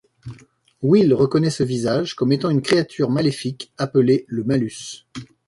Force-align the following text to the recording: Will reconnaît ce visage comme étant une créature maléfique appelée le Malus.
Will 0.81 1.13
reconnaît 1.13 1.51
ce 1.51 1.61
visage 1.61 2.15
comme 2.15 2.31
étant 2.31 2.49
une 2.49 2.63
créature 2.63 3.11
maléfique 3.11 3.71
appelée 3.77 4.25
le 4.29 4.43
Malus. 4.43 5.05